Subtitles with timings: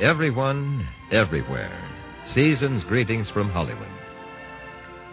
[0.00, 1.78] everyone, everywhere,
[2.34, 3.86] season's greetings from Hollywood.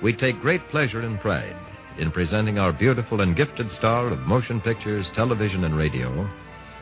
[0.01, 1.55] We take great pleasure and pride
[1.99, 6.29] in presenting our beautiful and gifted star of motion pictures, television, and radio,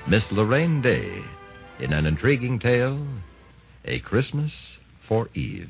[0.08, 1.20] Miss Laraine Day,
[1.80, 3.08] in an intriguing tale,
[3.86, 4.52] A Christmas
[5.08, 5.70] for Eve.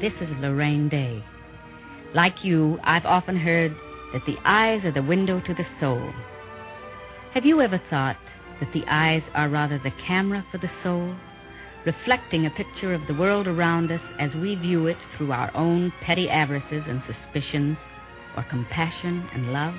[0.00, 1.24] This is Laraine Day.
[2.14, 3.74] Like you, I've often heard
[4.12, 6.12] that the eyes are the window to the soul.
[7.34, 8.16] Have you ever thought
[8.58, 11.14] that the eyes are rather the camera for the soul,
[11.84, 15.92] reflecting a picture of the world around us as we view it through our own
[16.00, 17.76] petty avarices and suspicions,
[18.34, 19.74] or compassion and love?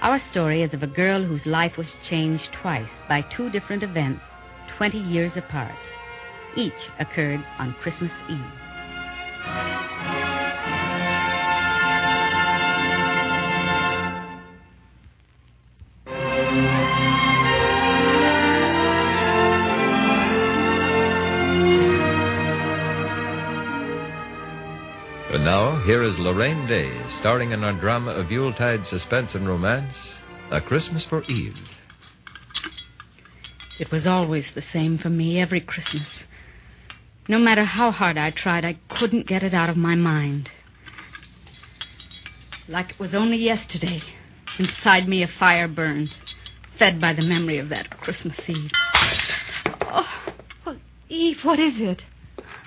[0.00, 4.22] Our story is of a girl whose life was changed twice by two different events,
[4.78, 5.74] 20 years apart.
[6.56, 9.83] Each occurred on Christmas Eve.
[25.84, 29.94] Here is Laraine Day, starring in our drama of Yuletide suspense and romance,
[30.50, 31.52] A Christmas for Eve.
[33.78, 36.06] It was always the same for me every Christmas.
[37.28, 40.48] No matter how hard I tried, I couldn't get it out of my mind.
[42.66, 44.02] Like it was only yesterday.
[44.58, 46.08] Inside me, a fire burned,
[46.78, 48.70] fed by the memory of that Christmas Eve.
[49.82, 50.06] Oh,
[50.64, 50.78] well,
[51.10, 52.00] Eve, what is it?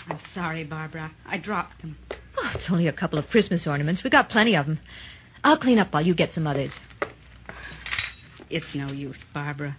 [0.08, 1.14] I'm sorry, Barbara.
[1.26, 1.98] I dropped them.
[2.48, 4.04] Oh, it's only a couple of Christmas ornaments.
[4.04, 4.80] We got plenty of them.
[5.44, 6.72] I'll clean up while you get some others.
[8.50, 9.78] It's no use, Barbara.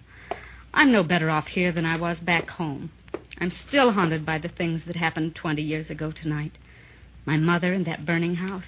[0.74, 2.90] I'm no better off here than I was back home.
[3.38, 6.52] I'm still haunted by the things that happened 20 years ago tonight.
[7.24, 8.64] My mother in that burning house.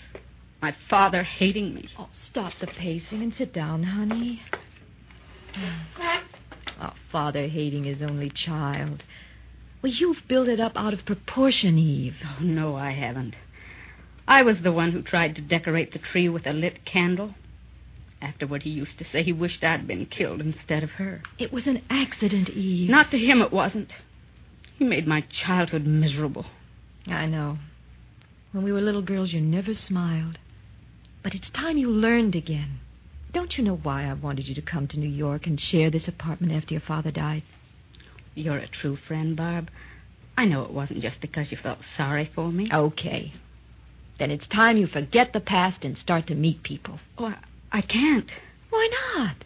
[0.63, 1.89] My father hating me.
[1.99, 4.41] Oh, stop the pacing and sit down, honey.
[6.81, 9.03] Oh, father hating his only child.
[9.83, 12.15] Well, you've built it up out of proportion, Eve.
[12.25, 13.35] Oh, no, I haven't.
[14.27, 17.35] I was the one who tried to decorate the tree with a lit candle.
[18.23, 21.23] Afterward, he used to say he wished I'd been killed instead of her.
[21.39, 22.91] It was an accident, Eve.
[22.91, 23.93] Not to him, it wasn't.
[24.79, 26.47] He made my childhood miserable.
[27.07, 27.59] I know.
[28.53, 30.39] When we were little girls, you never smiled.
[31.23, 32.81] But it's time you learned again.
[33.33, 36.09] Don't you know why I wanted you to come to New York and share this
[36.09, 37.43] apartment after your father died?
[38.35, 39.71] You're a true friend, Barb.
[40.37, 42.71] I know it wasn't just because you felt sorry for me.
[42.73, 43.33] Okay.
[44.21, 47.01] Then it's time you forget the past and start to meet people.
[47.17, 47.35] Oh,
[47.73, 48.31] I, can't.
[48.69, 49.37] Why not?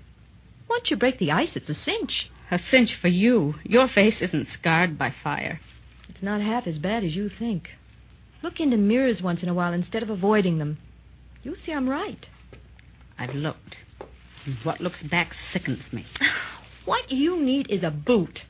[0.68, 2.28] Once you break the ice, it's a cinch.
[2.50, 3.54] A cinch for you.
[3.62, 5.60] Your face isn't scarred by fire.
[6.08, 7.68] It's not half as bad as you think.
[8.42, 10.78] Look into mirrors once in a while instead of avoiding them.
[11.44, 12.26] You'll see I'm right.
[13.16, 13.76] I've looked.
[14.44, 16.04] And what looks back sickens me.
[16.84, 18.40] What you need is a boot.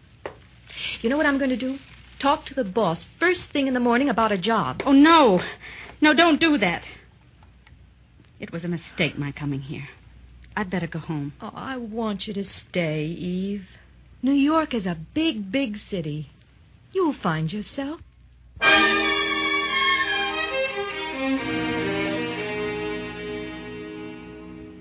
[1.02, 1.78] You know what I'm going to do?
[2.20, 4.82] Talk to the boss first thing in the morning about a job.
[4.84, 5.40] Oh, no.
[6.04, 6.82] No, don't do that.
[8.38, 9.88] It was a mistake, my coming here.
[10.54, 11.32] I'd better go home.
[11.40, 13.64] Oh, I want you to stay, Eve.
[14.22, 16.28] New York is a big, big city.
[16.92, 18.00] You'll find yourself.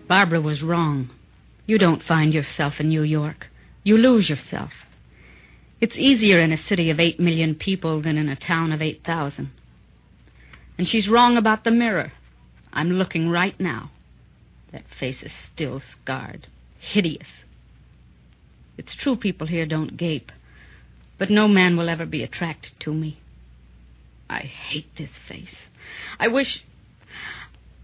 [0.10, 1.10] Barbara was wrong.
[1.66, 3.48] You don't find yourself in New York.
[3.86, 4.72] You lose yourself.
[5.80, 9.52] It's easier in a city of eight million people than in a town of 8,000.
[10.78, 12.14] And she's wrong about the mirror.
[12.72, 13.92] I'm looking right now.
[14.72, 16.48] That face is still scarred,
[16.80, 17.28] hideous.
[18.78, 20.32] It's true people here don't gape,
[21.20, 23.20] but no man will ever be attracted to me.
[24.30, 25.56] I hate this face.
[26.20, 26.64] I wish.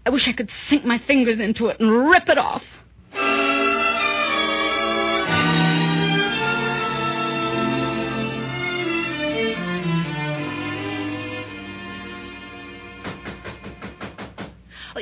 [0.04, 2.62] I wish I could sink my fingers into it and rip it off.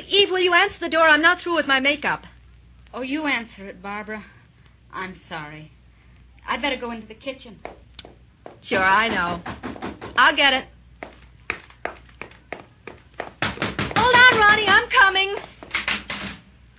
[0.09, 1.07] Eve, will you answer the door?
[1.07, 2.23] I'm not through with my makeup.
[2.93, 4.25] Oh, you answer it, Barbara.
[4.91, 5.71] I'm sorry.
[6.47, 7.59] I'd better go into the kitchen.
[8.63, 9.41] Sure, I know.
[10.15, 10.65] I'll get it.
[13.41, 14.65] Hold on, Ronnie.
[14.67, 15.35] I'm coming.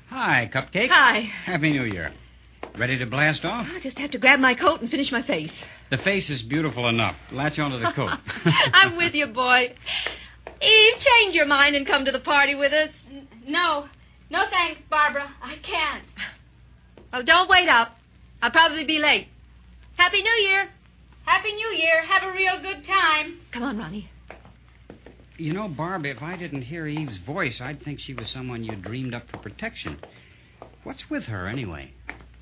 [0.08, 0.88] Hi, Cupcake.
[0.90, 1.20] Hi.
[1.44, 2.12] Happy New Year.
[2.76, 3.66] Ready to blast off?
[3.70, 5.52] I just have to grab my coat and finish my face.
[5.90, 7.14] The face is beautiful enough.
[7.30, 8.10] Latch onto the coat.
[8.72, 9.74] I'm with you, boy.
[10.62, 12.90] Eve, change your mind and come to the party with us.
[13.46, 13.86] No.
[14.30, 15.30] No thanks, Barbara.
[15.42, 16.04] I can't.
[17.12, 17.96] Oh, don't wait up.
[18.40, 19.26] I'll probably be late.
[19.96, 20.68] Happy New Year.
[21.24, 22.06] Happy New Year.
[22.06, 23.40] Have a real good time.
[23.52, 24.08] Come on, Ronnie.
[25.36, 28.76] You know, Barb, if I didn't hear Eve's voice, I'd think she was someone you
[28.76, 29.98] dreamed up for protection.
[30.84, 31.92] What's with her, anyway?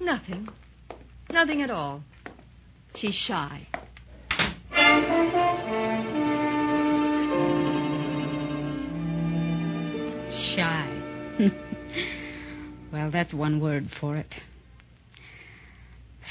[0.01, 0.49] Nothing.
[1.31, 2.03] Nothing at all.
[2.97, 3.69] She's shy.
[12.93, 14.35] well, that's one word for it.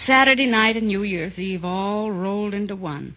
[0.06, 3.16] Saturday night and New Year's Eve all rolled into one.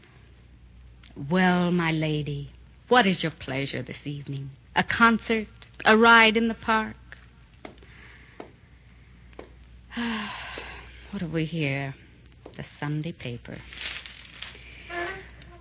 [1.31, 2.53] Well, my lady,
[2.89, 4.51] what is your pleasure this evening?
[4.75, 5.49] A concert?
[5.85, 6.97] A ride in the park?
[11.11, 11.95] what have we here?
[12.57, 13.59] The Sunday paper.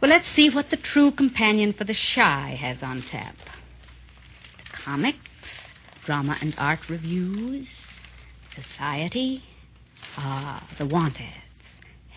[0.01, 3.35] Well, let's see what the true companion for the shy has on tap.
[4.85, 5.17] Comics,
[6.09, 7.67] drama and art reviews,
[8.55, 9.43] society.
[10.17, 11.43] Ah, the want ads.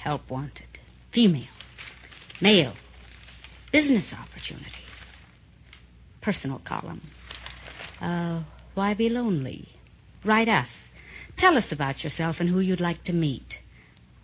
[0.02, 0.78] Help wanted.
[1.12, 1.44] Female.
[2.40, 2.72] Male.
[3.70, 4.72] Business opportunities.
[6.22, 7.02] Personal column.
[8.00, 9.68] Uh, why be lonely?
[10.24, 10.68] Write us.
[11.38, 13.58] Tell us about yourself and who you'd like to meet.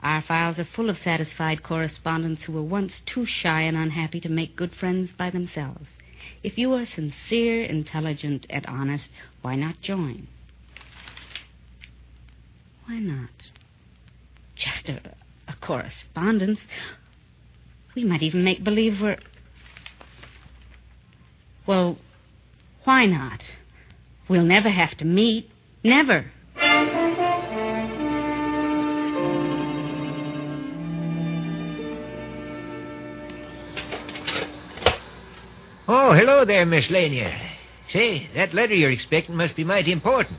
[0.01, 4.31] Our files are full of satisfied correspondents who were once too shy and unhappy to
[4.31, 5.89] make good friends by themselves.
[6.43, 9.05] If you are sincere, intelligent, and honest,
[9.43, 10.29] why not join?
[12.87, 13.31] Why not?
[14.57, 15.15] Just a,
[15.49, 16.59] a correspondence.
[17.95, 19.19] We might even make believe we're.
[21.67, 21.99] Well,
[22.85, 23.41] why not?
[24.29, 25.51] We'll never have to meet.
[25.83, 26.33] Never.
[35.91, 37.35] Oh, hello there, Miss Lanier.
[37.95, 40.39] Say, that letter you're expecting must be mighty important.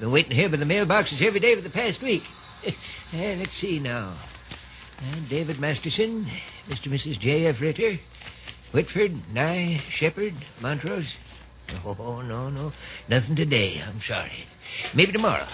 [0.00, 2.24] Been waiting here by the mailboxes every day for the past week.
[2.66, 2.72] uh,
[3.16, 4.20] let's see now.
[4.98, 6.26] Uh, David Masterson,
[6.68, 6.86] Mr.
[6.86, 7.20] and Mrs.
[7.20, 7.60] J.F.
[7.60, 8.00] Ritter,
[8.72, 11.12] Whitford, Nye, Shepherd, Montrose.
[11.84, 12.72] Oh, no, no.
[13.08, 13.80] Nothing today.
[13.86, 14.48] I'm sorry.
[14.96, 15.46] Maybe tomorrow.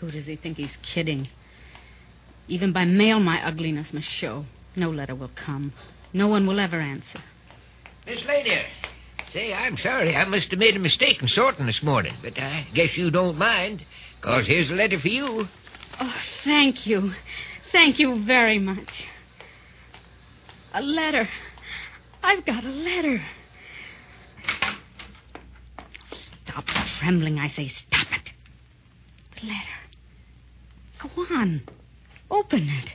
[0.00, 1.28] Who does he think he's kidding?
[2.48, 4.44] Even by mail, my ugliness must show.
[4.76, 5.72] No letter will come.
[6.12, 7.22] No one will ever answer.
[8.06, 8.66] Miss Lanier.
[9.32, 10.14] Say, I'm sorry.
[10.14, 13.36] I must have made a mistake in sorting this morning, but I guess you don't
[13.36, 13.82] mind,
[14.20, 15.48] because here's a letter for you.
[16.00, 16.14] Oh,
[16.44, 17.12] thank you.
[17.72, 18.88] Thank you very much.
[20.74, 21.28] A letter.
[22.22, 23.22] I've got a letter.
[26.44, 26.64] Stop
[27.00, 27.72] trembling, I say.
[27.88, 28.30] Stop it.
[29.40, 31.14] The letter.
[31.14, 31.62] Go on.
[32.30, 32.90] Open it.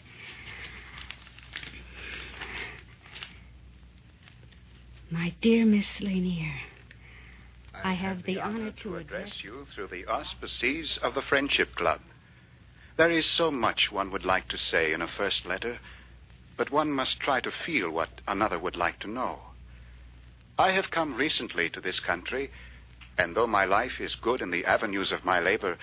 [5.14, 6.54] My dear Miss Lanier,
[7.84, 12.00] I have the honor to address you through the auspices of the Friendship Club.
[12.96, 15.80] There is so much one would like to say in a first letter,
[16.56, 19.40] but one must try to feel what another would like to know.
[20.58, 22.50] I have come recently to this country,
[23.18, 25.78] and though my life is good in the avenues of my labor,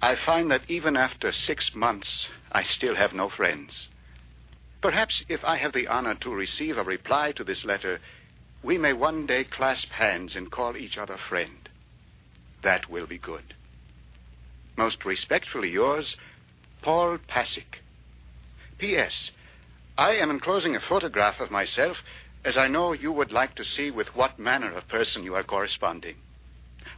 [0.00, 2.08] I find that even after six months,
[2.50, 3.72] I still have no friends.
[4.80, 8.00] Perhaps if I have the honor to receive a reply to this letter,
[8.64, 11.68] we may one day clasp hands and call each other friend.
[12.62, 13.54] That will be good.
[14.76, 16.16] Most respectfully yours,
[16.82, 17.82] Paul Pasick.
[18.78, 19.12] P.S.
[19.96, 21.96] I am enclosing a photograph of myself
[22.44, 25.44] as I know you would like to see with what manner of person you are
[25.44, 26.16] corresponding.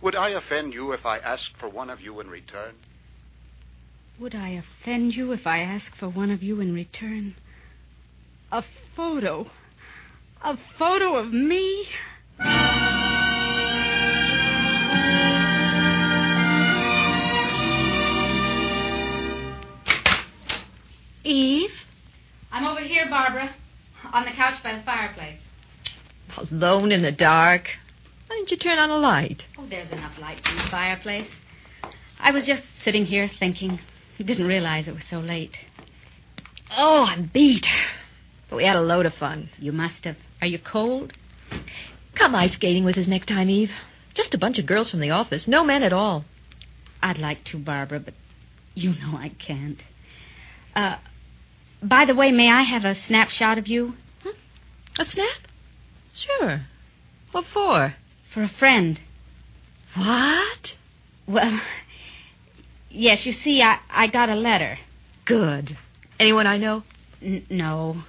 [0.03, 2.75] Would I offend you if I asked for one of you in return?
[4.21, 7.35] Would I offend you if I asked for one of you in return?
[8.51, 8.63] A
[8.97, 9.51] photo.
[10.43, 11.87] A photo of me?
[21.25, 21.71] Eve?
[22.53, 23.55] I'm over here, Barbara.
[24.13, 25.41] On the couch by the fireplace.
[26.37, 27.69] Alone in the dark.
[28.27, 29.43] Why didn't you turn on a light?
[29.59, 31.29] Oh, there's enough light from the fireplace.
[32.21, 33.81] I was just sitting here thinking.
[34.19, 35.57] Didn't realize it was so late.
[36.77, 37.67] Oh, I'm beat.
[38.49, 39.51] But we had a load of fun.
[39.59, 40.17] You must have.
[40.41, 41.13] Are you cold?
[42.15, 43.71] Come ice skating with us next time, Eve.
[44.15, 45.47] Just a bunch of girls from the office.
[45.47, 46.25] No men at all.
[47.03, 48.15] I'd like to, Barbara, but
[48.75, 49.79] you know I can't.
[50.75, 50.97] Uh,
[51.83, 53.95] by the way, may I have a snapshot of you?
[54.99, 55.39] A snap?
[56.15, 56.67] Sure.
[57.33, 57.95] What for?
[58.33, 58.99] For a friend.
[59.95, 60.73] What?
[61.27, 61.61] Well,
[62.91, 64.79] yes, you see, I, I got a letter.
[65.27, 65.77] Good.
[66.19, 66.85] Anyone I know?
[67.23, 68.05] N- no.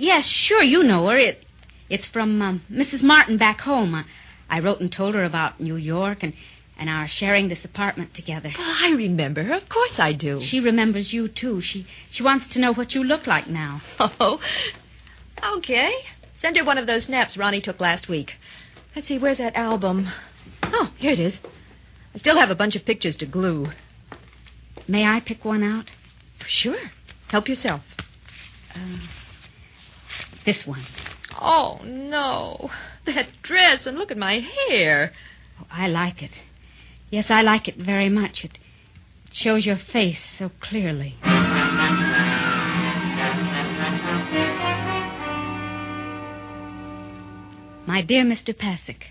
[0.00, 1.18] Yes, sure, you know her.
[1.18, 1.44] It,
[1.90, 3.02] it's from um, Mrs.
[3.02, 3.94] Martin back home.
[3.94, 4.04] I,
[4.48, 6.32] I wrote and told her about New York and,
[6.78, 8.50] and our sharing this apartment together.
[8.56, 9.54] Oh, I remember her.
[9.54, 10.42] Of course I do.
[10.42, 11.60] She remembers you, too.
[11.60, 13.82] She, she wants to know what you look like now.
[13.98, 14.40] Oh,
[15.58, 15.92] okay.
[16.40, 18.32] Send her one of those snaps Ronnie took last week.
[18.96, 20.10] Let's see, where's that album?
[20.62, 21.34] Oh, here it is.
[22.14, 23.68] I still have a bunch of pictures to glue.
[24.88, 25.90] May I pick one out?
[26.48, 26.90] Sure.
[27.28, 27.82] Help yourself.
[28.74, 28.96] Uh,
[30.44, 30.86] this one.
[31.40, 32.70] Oh, no.
[33.06, 35.12] That dress, and look at my hair.
[35.60, 36.32] Oh, I like it.
[37.10, 38.44] Yes, I like it very much.
[38.44, 38.58] It
[39.32, 41.16] shows your face so clearly.
[47.86, 48.56] My dear Mr.
[48.56, 49.06] Pasick,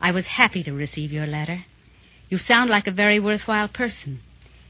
[0.00, 1.64] I was happy to receive your letter.
[2.28, 4.20] You sound like a very worthwhile person.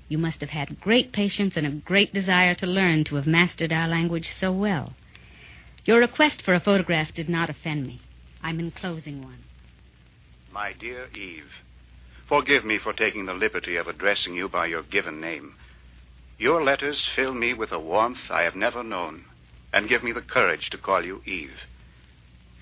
[0.09, 3.73] You must have had great patience and a great desire to learn to have mastered
[3.73, 4.95] our language so well.
[5.85, 8.01] Your request for a photograph did not offend me.
[8.43, 9.45] I'm enclosing one.
[10.53, 11.51] My dear Eve,
[12.29, 15.55] forgive me for taking the liberty of addressing you by your given name.
[16.39, 19.25] Your letters fill me with a warmth I have never known
[19.73, 21.61] and give me the courage to call you Eve.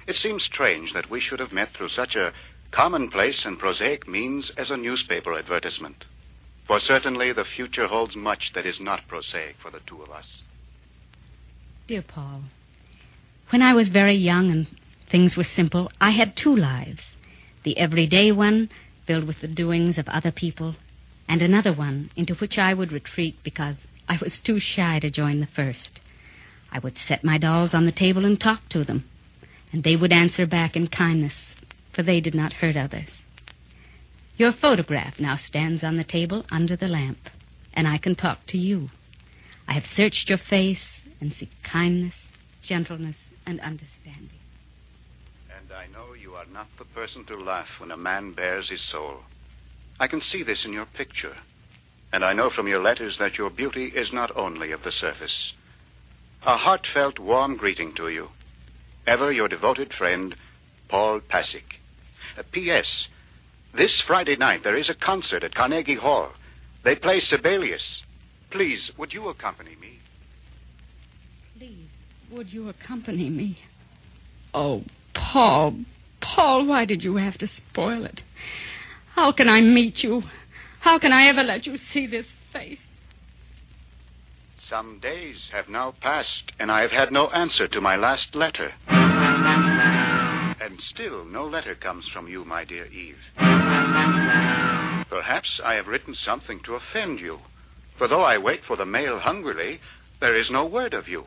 [0.07, 2.33] It seems strange that we should have met through such a
[2.71, 6.05] commonplace and prosaic means as a newspaper advertisement.
[6.67, 10.27] For certainly the future holds much that is not prosaic for the two of us.
[11.87, 12.43] Dear Paul,
[13.51, 14.67] when I was very young and
[15.11, 17.01] things were simple, I had two lives
[17.65, 18.71] the everyday one,
[19.07, 20.77] filled with the doings of other people,
[21.29, 23.75] and another one into which I would retreat because
[24.09, 26.01] I was too shy to join the first.
[26.73, 29.05] I would set my dolls on the table and talk to them
[29.73, 31.35] and they would answer back in kindness,
[31.95, 33.09] for they did not hurt others.
[34.37, 37.19] Your photograph now stands on the table under the lamp,
[37.75, 38.91] and I can talk to you.
[39.67, 40.79] I have searched your face
[41.21, 42.15] and see kindness,
[42.63, 43.17] gentleness,
[43.49, 44.29] and understanding.
[45.59, 48.83] And I know you are not the person to laugh when a man bares his
[48.93, 49.21] soul.
[49.99, 51.35] I can see this in your picture.
[52.13, 55.53] And I know from your letters that your beauty is not only of the surface.
[56.43, 58.29] A heartfelt, warm greeting to you.
[59.07, 60.37] Ever your devoted friend,
[60.89, 61.81] Paul Pasick.
[62.39, 63.09] Uh, P.S.
[63.75, 66.33] This Friday night there is a concert at Carnegie Hall.
[66.85, 68.03] They play Sibelius.
[68.51, 69.99] Please, would you accompany me?
[71.57, 71.88] Please,
[72.31, 73.59] would you accompany me?
[74.55, 74.83] Oh,
[75.15, 75.75] Paul,
[76.21, 78.21] Paul, why did you have to spoil it?
[79.15, 80.23] How can I meet you?
[80.81, 82.79] How can I ever let you see this face?
[84.69, 88.73] Some days have now passed, and I have had no answer to my last letter.
[90.61, 93.17] And still no letter comes from you, my dear Eve.
[95.09, 97.39] Perhaps I have written something to offend you,
[97.97, 99.81] for though I wait for the mail hungrily,
[100.21, 101.25] there is no word of you.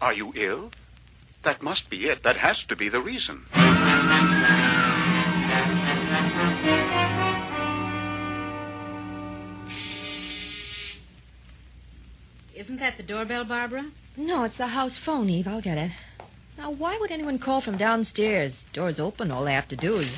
[0.00, 0.70] Are you ill?
[1.44, 2.22] That must be it.
[2.24, 3.42] That has to be the reason.
[12.54, 13.90] Isn't that the doorbell, Barbara?
[14.16, 15.46] No, it's the house phone, Eve.
[15.46, 15.92] I'll get it.
[16.56, 18.52] Now, why would anyone call from downstairs?
[18.72, 19.30] Door's open.
[19.30, 20.10] All they have to do is.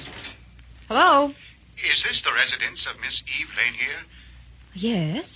[0.88, 1.28] Hello?
[1.28, 4.00] Is this the residence of Miss Eve Lanier?
[4.74, 5.26] Yes.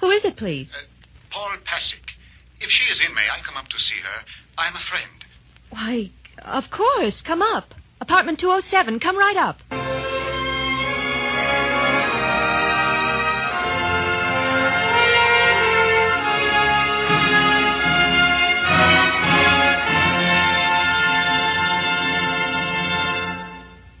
[0.00, 0.68] Who is it, please?
[0.74, 0.84] Uh,
[1.30, 2.12] Paul Pasick.
[2.62, 4.24] If she is in, may I come up to see her?
[4.56, 5.24] I'm a friend.
[5.70, 6.10] Why,
[6.44, 7.20] of course.
[7.26, 7.74] Come up.
[8.00, 9.00] Apartment 207.
[9.00, 9.58] Come right up.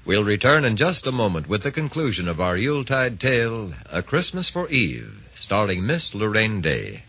[0.04, 4.48] We'll return in just a moment with the conclusion of our Yuletide tale, A Christmas
[4.50, 7.04] for Eve, starring Miss Laraine Day.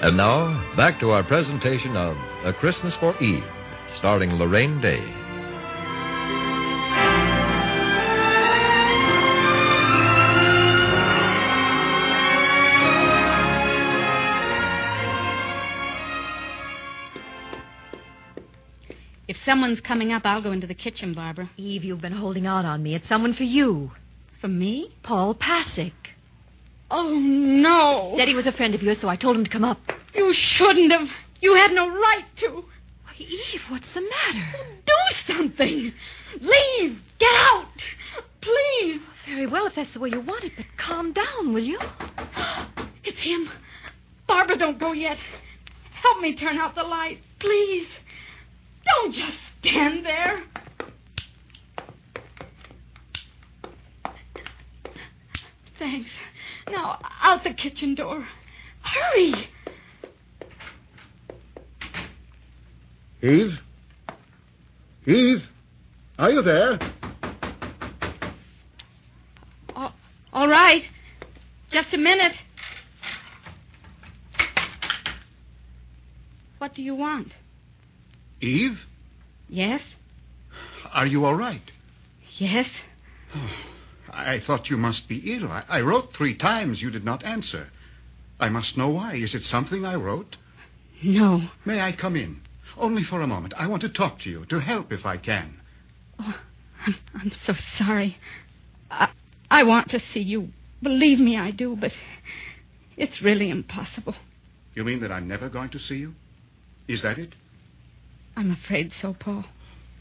[0.00, 3.42] And now, back to our presentation of A Christmas for Eve,
[3.98, 5.02] starring Laraine Day.
[19.26, 21.50] If someone's coming up, I'll go into the kitchen, Barbara.
[21.56, 22.94] Eve, you've been holding out on me.
[22.94, 23.90] It's someone for you.
[24.40, 24.94] For me?
[25.02, 25.92] Paul Pasick.
[26.90, 28.14] Oh, no.
[28.16, 29.80] Said he was a friend of yours, so I told him to come up.
[30.14, 31.08] You shouldn't have.
[31.40, 32.64] You had no right to.
[33.18, 34.46] Eve, what's the matter?
[34.86, 35.92] Do something.
[36.40, 36.98] Leave.
[37.18, 37.66] Get out.
[38.40, 39.00] Please.
[39.02, 41.78] Oh, very well, if that's the way you want it, but calm down, will you?
[43.04, 43.48] It's him.
[44.26, 45.16] Barbara, don't go yet.
[46.02, 47.86] Help me turn out the light, please.
[48.84, 50.42] Don't just stand there.
[55.78, 56.10] Thanks.
[56.70, 58.26] Now, out the kitchen door.
[58.82, 59.48] Hurry.
[63.22, 63.58] Eve?
[65.06, 65.42] Eve?
[66.18, 66.78] Are you there?
[69.74, 69.92] All,
[70.32, 70.82] all right.
[71.72, 72.32] Just a minute.
[76.58, 77.28] What do you want?
[78.40, 78.78] Eve,
[79.48, 79.80] Yes?
[80.92, 81.62] are you all right?
[82.38, 82.66] Yes?
[84.28, 85.50] I thought you must be ill.
[85.50, 86.82] I, I wrote three times.
[86.82, 87.68] You did not answer.
[88.38, 89.16] I must know why.
[89.16, 90.36] Is it something I wrote?
[91.02, 91.48] No.
[91.64, 92.42] May I come in?
[92.76, 93.54] Only for a moment.
[93.56, 95.60] I want to talk to you, to help if I can.
[96.20, 96.34] Oh,
[96.86, 98.18] I'm, I'm so sorry.
[98.90, 99.08] I,
[99.50, 100.50] I want to see you.
[100.82, 101.92] Believe me, I do, but
[102.96, 104.14] it's really impossible.
[104.74, 106.14] You mean that I'm never going to see you?
[106.86, 107.34] Is that it?
[108.36, 109.44] I'm afraid so, Paul.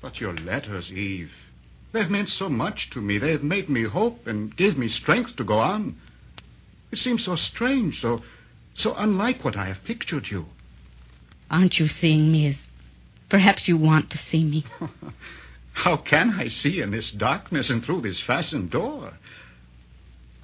[0.01, 1.31] But your letters, Eve.
[1.93, 3.17] They've meant so much to me.
[3.17, 5.95] They've made me hope and gave me strength to go on.
[6.91, 8.21] It seems so strange, so
[8.77, 10.45] so unlike what I have pictured you.
[11.49, 12.55] Aren't you seeing me as
[13.29, 14.65] perhaps you want to see me?
[15.73, 19.13] How can I see in this darkness and through this fastened door?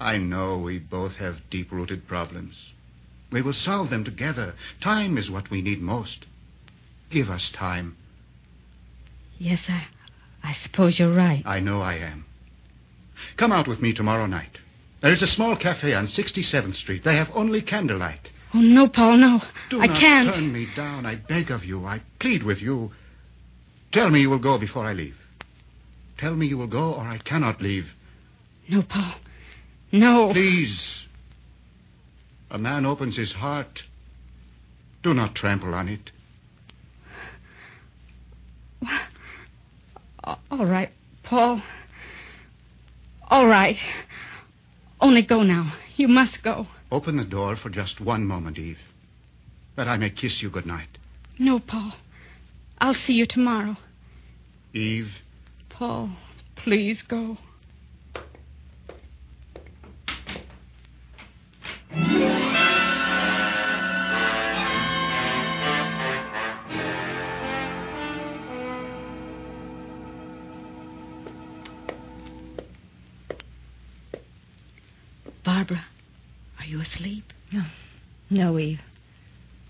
[0.00, 2.54] I know we both have deep rooted problems.
[3.30, 4.54] We will solve them together.
[4.80, 6.26] Time is what we need most.
[7.10, 7.96] Give us time.
[9.38, 9.86] Yes, I
[10.44, 11.42] I suppose you're right.
[11.46, 12.26] I know I am.
[13.38, 14.58] Come out with me tomorrow night.
[15.00, 17.02] There is a small cafe on 67th Street.
[17.02, 18.28] They have only candlelight.
[18.52, 19.40] Oh no, Paul, no.
[19.70, 20.34] Do I not can't.
[20.34, 21.06] turn me down.
[21.06, 21.84] I beg of you.
[21.86, 22.92] I plead with you.
[23.92, 25.16] Tell me you will go before I leave.
[26.18, 27.86] Tell me you will go, or I cannot leave.
[28.68, 29.14] No, Paul.
[29.92, 30.32] No.
[30.32, 30.78] Please.
[32.50, 33.82] A man opens his heart.
[35.02, 36.10] Do not trample on it.
[40.24, 40.92] A- All right,
[41.24, 41.60] Paul.
[43.28, 43.76] All right.
[45.00, 45.74] Only go now.
[45.96, 46.68] You must go.
[46.92, 48.78] Open the door for just one moment, Eve.
[49.76, 50.86] That I may kiss you good night.
[51.40, 51.94] No, Paul.
[52.78, 53.76] I'll see you tomorrow.
[54.72, 55.10] Eve,
[55.70, 56.10] Paul,
[56.54, 57.36] please go.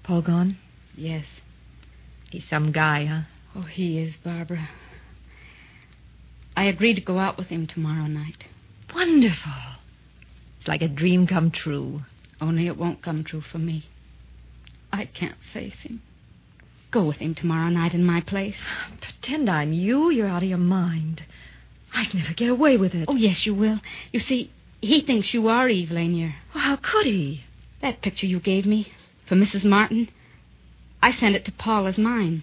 [0.05, 0.59] Paul gone?
[0.95, 1.25] Yes.
[2.31, 3.23] He's some guy, huh?
[3.57, 4.69] Oh, he is, Barbara.
[6.57, 8.45] I agreed to go out with him tomorrow night.
[8.95, 9.53] Wonderful.
[10.59, 12.03] It's like a dream come true.
[12.41, 13.87] Only it won't come true for me.
[14.93, 16.03] I can't face him.
[16.91, 18.55] Go with him tomorrow night in my place.
[19.01, 20.11] Pretend I'm you.
[20.11, 21.23] You're out of your mind.
[21.95, 23.07] I'd never get away with it.
[23.09, 23.81] Oh, yes, you will.
[24.13, 26.35] You see, he thinks you are Eve Lanier.
[26.55, 27.45] Well, how could he?
[27.81, 28.93] That picture you gave me
[29.29, 29.65] for Mrs.
[29.65, 30.09] Martin,
[31.03, 32.43] I sent it to Paul as mine.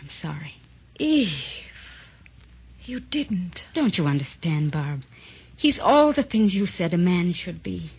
[0.00, 0.54] I'm sorry.
[0.98, 1.28] Eve.
[2.84, 3.60] You didn't.
[3.74, 5.02] Don't you understand, Barb?
[5.56, 7.92] He's all the things you said a man should be.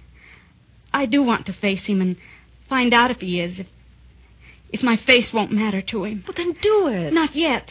[0.94, 2.18] I do want to face him and
[2.70, 3.68] find out if he is, if,
[4.72, 6.24] if my face won't matter to him.
[6.28, 7.12] Well, then do it.
[7.12, 7.70] Not yet.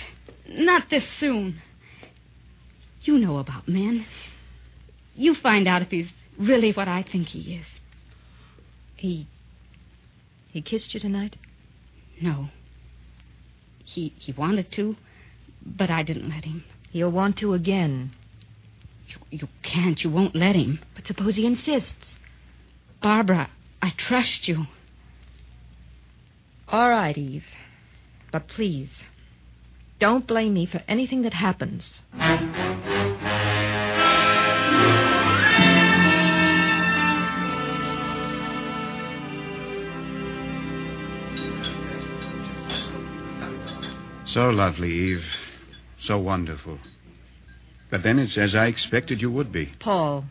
[0.48, 1.60] Not this soon.
[3.02, 4.06] You know about men.
[5.14, 7.66] You find out if he's really what I think he is.
[8.96, 9.28] He.
[10.54, 11.34] He kissed you tonight?
[12.22, 12.50] No.
[13.84, 14.94] He he wanted to,
[15.66, 16.62] but I didn't let him.
[16.92, 18.12] He'll want to again.
[19.08, 20.04] You, you can't.
[20.04, 20.78] You won't let him.
[20.94, 22.06] But suppose he insists.
[23.02, 23.50] Barbara,
[23.82, 24.66] I trust you.
[26.68, 27.46] All right, Eve.
[28.30, 28.90] But please,
[29.98, 31.82] don't blame me for anything that happens.
[44.34, 45.24] So lovely, Eve.
[46.06, 46.80] So wonderful.
[47.88, 49.72] But then it's as I expected you would be.
[49.78, 50.24] Paul,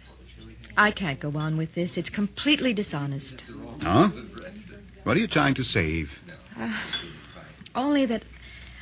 [0.75, 1.91] I can't go on with this.
[1.95, 3.41] It's completely dishonest.
[3.81, 4.09] Huh?
[5.03, 6.09] What are you trying to say, Eve?
[6.59, 6.77] Uh,
[7.75, 8.23] only that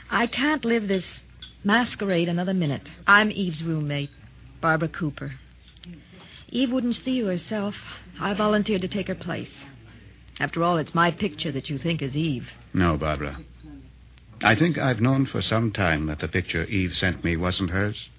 [0.10, 1.06] I can't live this
[1.64, 2.90] masquerade another minute.
[3.06, 4.10] I'm Eve's roommate,
[4.60, 5.34] Barbara Cooper.
[6.50, 7.76] Eve wouldn't see you herself.
[8.20, 9.54] I volunteered to take her place.
[10.40, 12.48] After all, it's my picture that you think is Eve.
[12.74, 13.38] No, Barbara.
[14.44, 18.10] I think I've known for some time that the picture Eve sent me wasn't hers.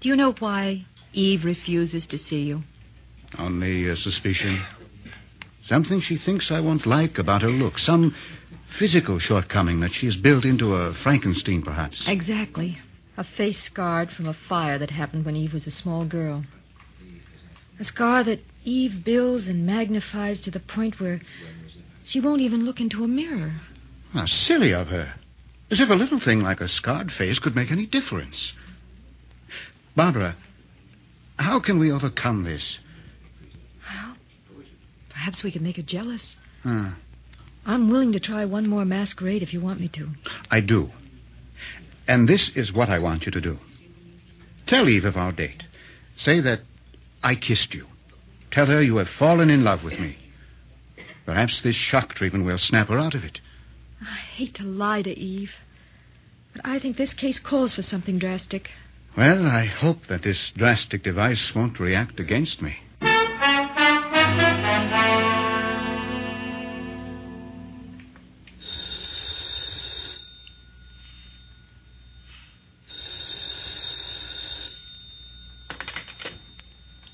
[0.00, 2.62] Do you know why Eve refuses to see you?
[3.38, 4.62] Only a suspicion.
[5.68, 7.78] Something she thinks I won't like about her look.
[7.78, 8.14] Some
[8.78, 12.02] physical shortcoming that she has built into a Frankenstein, perhaps.
[12.06, 12.78] Exactly.
[13.16, 16.44] A face scarred from a fire that happened when Eve was a small girl.
[17.80, 21.20] A scar that Eve builds and magnifies to the point where
[22.06, 23.60] she won't even look into a mirror.
[24.12, 25.14] How silly of her.
[25.70, 28.52] As if a little thing like a scarred face could make any difference.
[29.96, 30.36] Barbara,
[31.38, 32.78] how can we overcome this?
[33.92, 34.16] Well,
[35.10, 36.22] Perhaps we could make her jealous.
[36.64, 36.90] Uh,
[37.64, 40.10] I'm willing to try one more masquerade if you want me to.
[40.50, 40.90] I do.
[42.06, 43.58] And this is what I want you to do.
[44.68, 45.64] Tell Eve of our date.
[46.16, 46.60] Say that
[47.22, 47.86] I kissed you.
[48.52, 50.16] Tell her you have fallen in love with me.
[51.24, 53.40] Perhaps this shock treatment will snap her out of it.
[54.00, 55.50] I hate to lie to Eve,
[56.52, 58.68] but I think this case calls for something drastic.
[59.16, 62.76] Well, I hope that this drastic device won't react against me.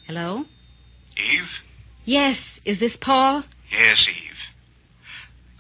[0.07, 0.45] Hello?
[1.16, 1.49] Eve?
[2.05, 3.45] Yes, is this Paul?
[3.71, 4.21] Yes, Eve.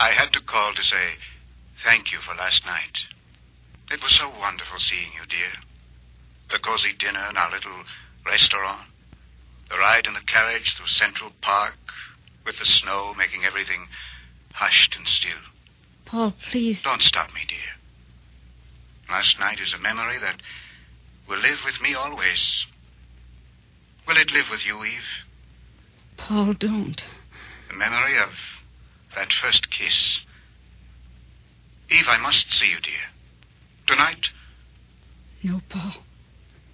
[0.02, 1.14] I had to call to say
[1.84, 3.06] thank you for last night.
[3.88, 5.62] It was so wonderful seeing you, dear.
[6.50, 7.84] The cozy dinner in our little
[8.26, 8.88] restaurant.
[9.70, 11.78] The ride in the carriage through Central Park,
[12.44, 13.86] with the snow making everything
[14.52, 15.38] hushed and still.
[16.04, 16.78] Paul, please.
[16.82, 17.78] Don't stop me, dear.
[19.08, 20.42] Last night is a memory that
[21.28, 22.66] will live with me always.
[24.08, 25.10] Will it live with you, Eve?
[26.16, 27.00] Paul, don't.
[27.68, 28.30] The memory of
[29.14, 30.18] that first kiss.
[31.90, 33.10] Eve, I must see you, dear.
[33.86, 34.26] Tonight?
[35.42, 35.94] No, Paul.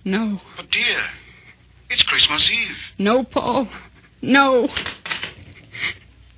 [0.05, 0.41] No.
[0.57, 1.01] But, dear,
[1.91, 2.77] it's Christmas Eve.
[2.99, 3.69] No, Paul.
[4.23, 4.69] No.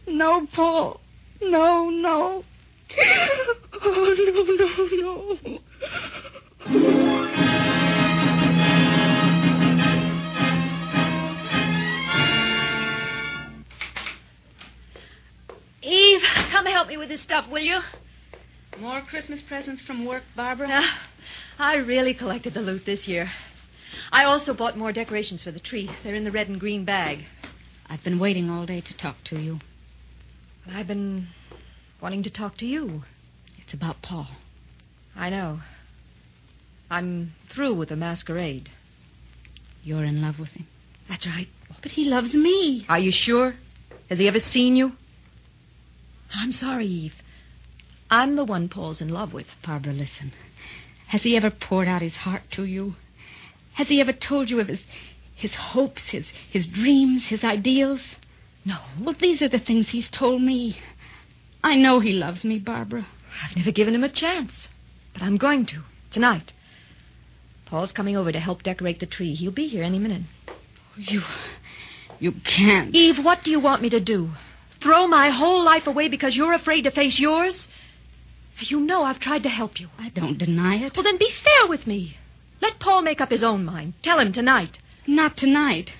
[0.07, 1.01] No, Paul.
[1.43, 2.45] No, no.
[3.83, 5.59] Oh, no, no, no.
[16.63, 17.81] Come help me with this stuff, will you?
[18.79, 20.69] More Christmas presents from work, Barbara?
[20.71, 21.01] Ah,
[21.59, 23.31] I really collected the loot this year.
[24.13, 25.91] I also bought more decorations for the tree.
[26.05, 27.25] They're in the red and green bag.
[27.89, 29.61] I've been waiting all day to talk to you.
[30.71, 31.29] I've been
[32.01, 33.05] wanting to talk to you.
[33.57, 34.29] It's about Paul.
[35.17, 35.61] I know.
[36.91, 38.69] I'm through with the masquerade.
[39.83, 40.67] You're in love with him.
[41.09, 41.49] That's right.
[41.83, 42.85] But he loves me.
[42.87, 43.55] Are you sure?
[44.11, 44.93] Has he ever seen you?
[46.35, 47.15] I'm sorry, Eve.
[48.11, 49.47] I'm the one Paul's in love with.
[49.65, 50.33] Barbara, listen.
[51.09, 52.95] Has he ever poured out his heart to you?
[53.75, 54.81] Has he ever told you of his
[55.35, 58.01] his hopes, his his dreams, his ideals?
[58.65, 58.79] No.
[59.01, 60.79] Well, these are the things he's told me.
[61.63, 63.07] I know he loves me, Barbara.
[63.43, 64.53] I've never given him a chance.
[65.13, 65.83] But I'm going to.
[66.13, 66.53] Tonight.
[67.67, 69.35] Paul's coming over to help decorate the tree.
[69.35, 70.23] He'll be here any minute.
[70.97, 71.23] You
[72.19, 72.95] you can't.
[72.95, 74.31] Eve, what do you want me to do?
[74.83, 77.55] Throw my whole life away because you're afraid to face yours?
[78.61, 79.89] You know I've tried to help you.
[79.99, 80.93] I don't deny it.
[80.95, 82.17] Well, then be fair with me.
[82.61, 83.95] Let Paul make up his own mind.
[84.03, 84.77] Tell him tonight.
[85.07, 85.91] Not tonight.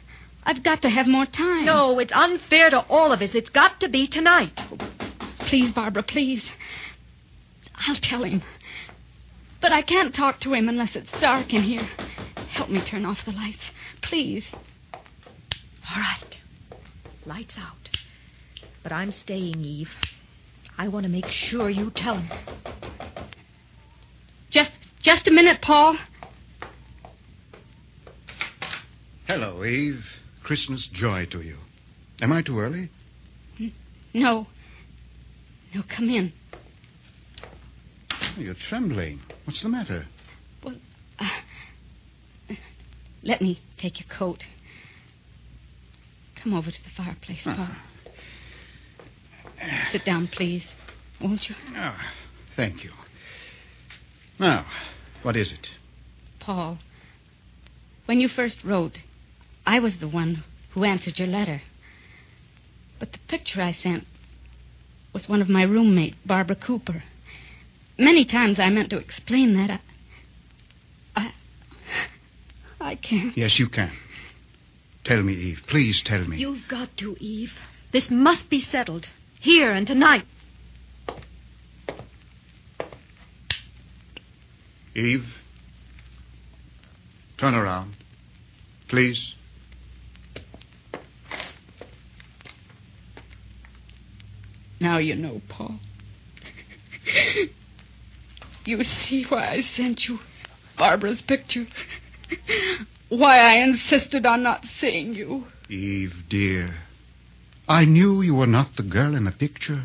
[0.45, 1.65] I've got to have more time.
[1.65, 3.31] No, it's unfair to all of us.
[3.35, 4.59] It's got to be tonight.
[5.49, 6.43] Please, Barbara, please.
[7.87, 8.43] I'll tell him.
[9.61, 11.89] But I can't talk to him unless it's dark in here.
[12.53, 13.59] Help me turn off the lights.
[14.03, 14.45] Please.
[14.95, 16.37] All right.
[17.27, 17.90] Lights out.
[18.83, 19.89] But I'm staying, Eve.
[20.79, 22.31] I want to make sure you tell him.
[24.51, 24.71] Just
[25.03, 25.97] just a minute, Paul.
[29.27, 30.05] Hello, Eve.
[30.43, 31.57] Christmas joy to you.
[32.21, 32.91] Am I too early?
[34.13, 34.47] No.
[35.75, 36.33] No, come in.
[38.37, 39.21] You're trembling.
[39.45, 40.07] What's the matter?
[40.65, 40.77] Well,
[41.19, 42.55] uh,
[43.23, 44.43] let me take your coat.
[46.43, 47.69] Come over to the fireplace, Paul.
[49.93, 50.63] Sit down, please.
[51.21, 51.55] Won't you?
[51.77, 51.97] Oh,
[52.57, 52.91] thank you.
[54.39, 54.67] Now,
[55.23, 55.69] what is it?
[56.41, 56.79] Paul,
[58.07, 58.99] when you first wrote,
[59.67, 61.63] I was the one who answered your letter.
[62.99, 64.05] But the picture I sent
[65.13, 67.03] was one of my roommate, Barbara Cooper.
[67.99, 69.81] Many times I meant to explain that.
[71.15, 71.33] I.
[72.81, 73.37] I, I can't.
[73.37, 73.93] Yes, you can.
[75.05, 75.59] Tell me, Eve.
[75.69, 76.39] Please tell me.
[76.39, 77.53] You've got to, Eve.
[77.93, 79.07] This must be settled.
[79.41, 80.27] Here and tonight.
[84.95, 85.25] Eve,
[87.39, 87.97] turn around.
[88.89, 89.35] Please.
[94.79, 95.79] Now you know, Paul.
[98.67, 100.19] you see why I sent you
[100.77, 101.67] Barbara's picture.
[103.09, 105.47] why I insisted on not seeing you.
[105.71, 106.75] Eve, dear.
[107.71, 109.85] I knew you were not the girl in the picture.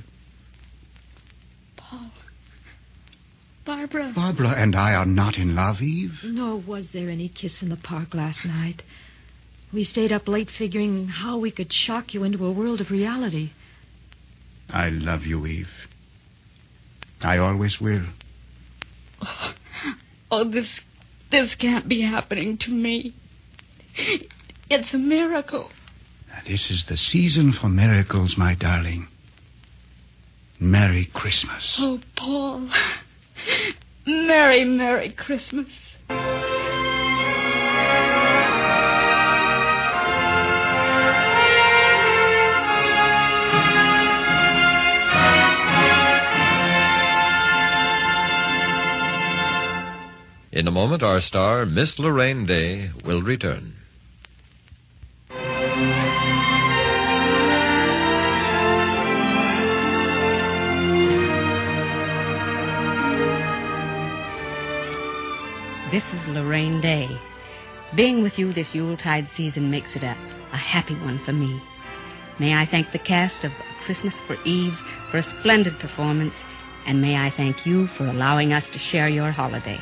[1.78, 2.10] Paul.
[3.63, 4.12] Barbara.
[4.15, 6.15] Barbara and I are not in love, Eve.
[6.24, 8.82] Nor was there any kiss in the park last night.
[9.71, 13.52] We stayed up late figuring how we could shock you into a world of reality.
[14.67, 15.69] I love you, Eve.
[17.21, 18.08] I always will.
[20.32, 20.65] Oh, this
[21.32, 23.13] this can't be happening to me.
[24.71, 25.69] It's a miracle.
[26.47, 29.08] This is the season for miracles, my darling.
[30.60, 31.75] Merry Christmas.
[31.79, 32.69] Oh, Paul.
[34.05, 35.65] Merry, Merry Christmas.
[50.51, 53.73] In a moment, our star, Miss Laraine Day, will return.
[65.95, 67.08] This is Laraine Day.
[67.95, 70.12] Being with you this Yuletide season makes it a,
[70.51, 71.63] a happy one for me.
[72.38, 73.53] May I thank the cast of
[73.86, 74.73] Christmas for Eve
[75.10, 76.34] for a splendid performance,
[76.86, 79.81] and may I thank you for allowing us to share your holiday.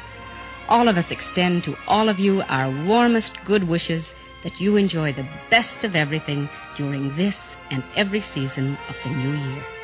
[0.68, 4.06] All of us extend to all of you our warmest good wishes
[4.44, 6.48] that you enjoy the best of everything
[6.78, 7.34] during this
[7.72, 9.83] and every season of the new year.